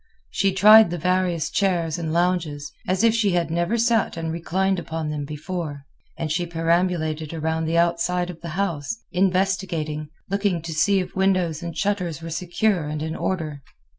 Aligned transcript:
She 0.31 0.51
tried 0.51 0.89
the 0.89 0.97
various 0.97 1.51
chairs 1.51 1.99
and 1.99 2.11
lounges, 2.11 2.71
as 2.87 3.03
if 3.03 3.13
she 3.13 3.33
had 3.33 3.51
never 3.51 3.77
sat 3.77 4.17
and 4.17 4.31
reclined 4.31 4.79
upon 4.79 5.11
them 5.11 5.25
before. 5.25 5.85
And 6.17 6.31
she 6.31 6.47
perambulated 6.47 7.35
around 7.35 7.65
the 7.65 7.77
outside 7.77 8.31
of 8.31 8.41
the 8.41 8.49
house, 8.57 8.97
investigating, 9.11 10.09
looking 10.27 10.59
to 10.63 10.73
see 10.73 11.01
if 11.01 11.15
windows 11.15 11.61
and 11.61 11.77
shutters 11.77 12.19
were 12.19 12.31
secure 12.31 12.87
and 12.87 13.03
in 13.03 13.15
order. 13.15 13.61